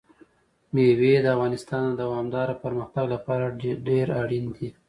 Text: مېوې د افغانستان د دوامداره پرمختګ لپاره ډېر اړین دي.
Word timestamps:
مېوې 0.73 1.13
د 1.23 1.27
افغانستان 1.35 1.83
د 1.91 1.97
دوامداره 2.01 2.55
پرمختګ 2.63 3.05
لپاره 3.13 3.45
ډېر 3.87 4.07
اړین 4.21 4.45
دي. 4.55 4.69